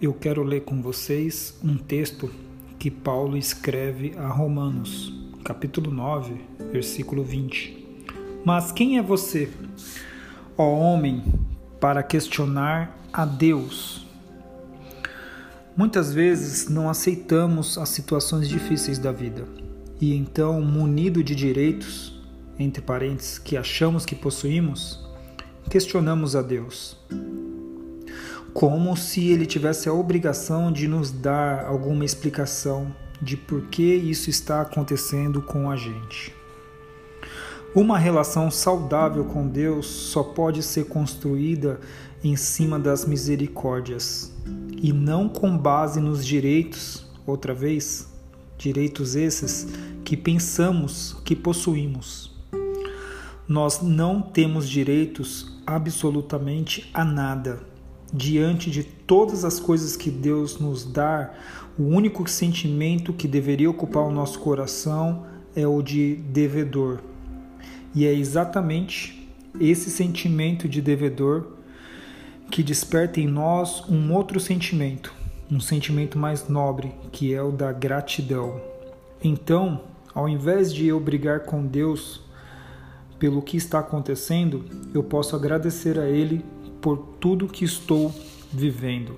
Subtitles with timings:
[0.00, 2.30] eu quero ler com vocês um texto
[2.78, 5.12] que Paulo escreve a Romanos,
[5.42, 6.34] capítulo 9,
[6.70, 8.04] versículo 20.
[8.44, 9.48] Mas quem é você,
[10.56, 11.24] ó homem,
[11.80, 14.06] para questionar a Deus?
[15.74, 19.46] Muitas vezes não aceitamos as situações difíceis da vida
[19.98, 22.20] e então, munido de direitos,
[22.58, 25.02] entre parênteses, que achamos que possuímos,
[25.70, 26.98] questionamos a Deus
[28.56, 34.30] como se ele tivesse a obrigação de nos dar alguma explicação de por que isso
[34.30, 36.34] está acontecendo com a gente.
[37.74, 41.78] Uma relação saudável com Deus só pode ser construída
[42.24, 44.32] em cima das misericórdias
[44.82, 48.08] e não com base nos direitos, outra vez,
[48.56, 49.68] direitos esses
[50.02, 52.34] que pensamos que possuímos.
[53.46, 57.75] Nós não temos direitos absolutamente a nada
[58.16, 61.32] diante de todas as coisas que Deus nos dá,
[61.78, 67.00] o único sentimento que deveria ocupar o nosso coração é o de devedor.
[67.94, 69.28] E é exatamente
[69.60, 71.48] esse sentimento de devedor
[72.50, 75.12] que desperta em nós um outro sentimento,
[75.50, 78.60] um sentimento mais nobre, que é o da gratidão.
[79.22, 79.82] Então,
[80.14, 82.22] ao invés de eu brigar com Deus
[83.18, 86.44] pelo que está acontecendo, eu posso agradecer a Ele
[86.86, 88.14] por tudo que estou
[88.52, 89.16] vivendo.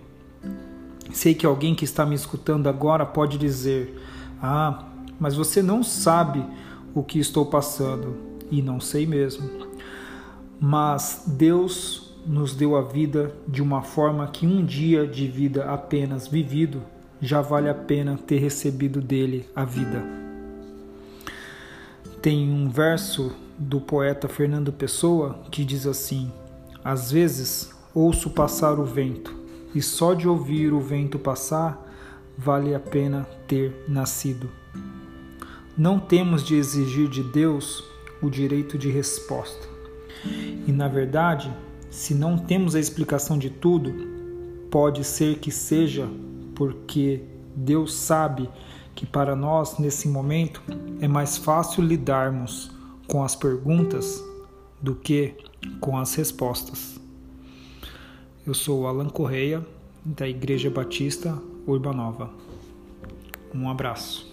[1.12, 3.94] Sei que alguém que está me escutando agora pode dizer:
[4.41, 4.88] Ah,
[5.20, 6.42] mas você não sabe
[6.94, 8.16] o que estou passando.
[8.50, 9.50] E não sei mesmo.
[10.58, 16.27] Mas Deus nos deu a vida de uma forma que um dia de vida apenas
[16.27, 16.80] vivido
[17.20, 20.03] já vale a pena ter recebido dele a vida.
[22.22, 26.32] Tem um verso do poeta Fernando Pessoa que diz assim:
[26.84, 29.34] às vezes ouço passar o vento,
[29.74, 31.84] e só de ouvir o vento passar
[32.36, 34.48] vale a pena ter nascido.
[35.76, 37.84] Não temos de exigir de Deus
[38.22, 39.69] o direito de resposta.
[40.66, 41.53] E na verdade,
[41.91, 43.92] se não temos a explicação de tudo,
[44.70, 46.08] pode ser que seja
[46.54, 47.22] porque
[47.54, 48.48] Deus sabe
[48.94, 50.62] que para nós, nesse momento,
[51.00, 52.70] é mais fácil lidarmos
[53.06, 54.22] com as perguntas
[54.82, 55.34] do que
[55.80, 57.00] com as respostas.
[58.46, 59.64] Eu sou Alan Correia,
[60.04, 62.30] da Igreja Batista Urbanova.
[63.54, 64.28] Um abraço.